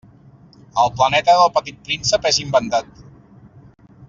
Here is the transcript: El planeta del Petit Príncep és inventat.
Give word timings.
El 0.83 0.89
planeta 1.01 1.35
del 1.41 1.53
Petit 1.59 1.79
Príncep 1.89 2.27
és 2.31 2.41
inventat. 2.47 2.91